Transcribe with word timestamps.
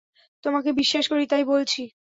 তোমাকে 0.43 0.69
বিশ্বাস 0.79 1.05
করি 1.07 1.23
তাই 1.27 1.43
বলছি। 1.51 1.81